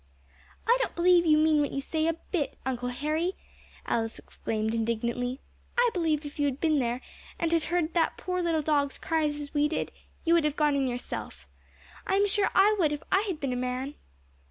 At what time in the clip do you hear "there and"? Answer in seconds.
6.79-7.51